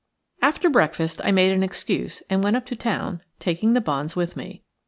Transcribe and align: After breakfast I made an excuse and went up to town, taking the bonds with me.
After 0.41 0.67
breakfast 0.67 1.21
I 1.23 1.29
made 1.31 1.51
an 1.51 1.61
excuse 1.61 2.23
and 2.27 2.43
went 2.43 2.55
up 2.55 2.65
to 2.65 2.75
town, 2.75 3.21
taking 3.37 3.73
the 3.73 3.81
bonds 3.81 4.15
with 4.15 4.35
me. 4.35 4.63